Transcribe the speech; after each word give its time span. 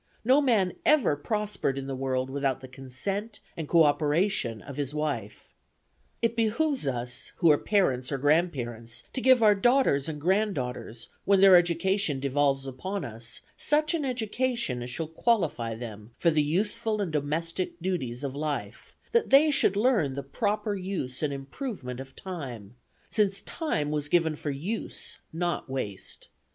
No 0.25 0.41
man 0.41 0.73
ever 0.83 1.15
prospered 1.15 1.77
in 1.77 1.85
the 1.85 1.95
world 1.95 2.31
without 2.31 2.59
the 2.61 2.67
consent 2.67 3.39
and 3.55 3.69
coöperation 3.69 4.67
of 4.67 4.75
his 4.75 4.95
wife. 4.95 5.53
It 6.23 6.35
behoves 6.35 6.87
us, 6.87 7.33
who 7.35 7.51
are 7.51 7.57
parents 7.59 8.11
or 8.11 8.17
grandparents, 8.17 9.03
to 9.13 9.21
give 9.21 9.43
our 9.43 9.53
daughters 9.53 10.09
and 10.09 10.19
granddaughters, 10.19 11.09
when 11.23 11.39
their 11.39 11.55
education 11.55 12.19
devolves 12.19 12.65
upon 12.65 13.05
us, 13.05 13.41
such 13.55 13.93
an 13.93 14.03
education 14.03 14.81
as 14.81 14.89
shall 14.89 15.05
qualify 15.05 15.75
them 15.75 16.15
for 16.17 16.31
the 16.31 16.41
useful 16.41 16.99
and 16.99 17.11
domestic 17.11 17.79
duties 17.79 18.23
of 18.23 18.33
life, 18.35 18.95
that 19.11 19.29
they 19.29 19.51
should 19.51 19.75
learn 19.75 20.15
the 20.15 20.23
proper 20.23 20.73
use 20.73 21.21
and 21.21 21.31
improvement 21.31 21.99
of 21.99 22.15
time, 22.15 22.75
since 23.11 23.43
'time 23.43 23.91
was 23.91 24.07
given 24.09 24.35
for 24.35 24.49
use, 24.49 25.19
not 25.31 25.69
waste.' 25.69 26.29